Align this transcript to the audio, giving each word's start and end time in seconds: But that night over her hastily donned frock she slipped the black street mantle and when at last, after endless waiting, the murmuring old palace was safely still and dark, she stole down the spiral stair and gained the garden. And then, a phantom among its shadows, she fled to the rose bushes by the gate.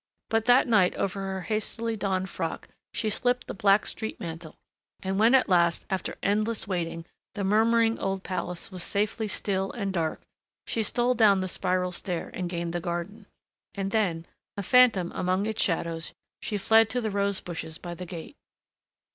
But 0.29 0.45
that 0.45 0.67
night 0.67 0.95
over 0.95 1.21
her 1.21 1.41
hastily 1.41 1.95
donned 1.95 2.27
frock 2.27 2.67
she 2.91 3.07
slipped 3.07 3.45
the 3.45 3.53
black 3.53 3.85
street 3.85 4.19
mantle 4.19 4.55
and 5.03 5.19
when 5.19 5.35
at 5.35 5.47
last, 5.47 5.85
after 5.91 6.15
endless 6.23 6.67
waiting, 6.67 7.05
the 7.35 7.43
murmuring 7.43 7.99
old 7.99 8.23
palace 8.23 8.71
was 8.71 8.81
safely 8.81 9.27
still 9.27 9.71
and 9.73 9.93
dark, 9.93 10.23
she 10.65 10.81
stole 10.81 11.13
down 11.13 11.41
the 11.41 11.47
spiral 11.47 11.91
stair 11.91 12.31
and 12.33 12.49
gained 12.49 12.73
the 12.73 12.79
garden. 12.79 13.27
And 13.75 13.91
then, 13.91 14.25
a 14.57 14.63
phantom 14.63 15.11
among 15.13 15.45
its 15.45 15.61
shadows, 15.61 16.15
she 16.41 16.57
fled 16.57 16.89
to 16.89 16.99
the 17.01 17.11
rose 17.11 17.39
bushes 17.39 17.77
by 17.77 17.93
the 17.93 18.07
gate. 18.07 18.35